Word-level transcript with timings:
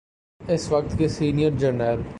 اس 0.47 0.71
وقت 0.71 0.97
کے 0.97 1.07
سینئر 1.07 1.51
جرنیل۔ 1.57 2.01